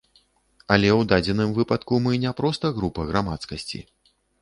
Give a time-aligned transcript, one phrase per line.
[0.75, 3.89] Але ў дадзеным выпадку мы не проста група грамадскасці.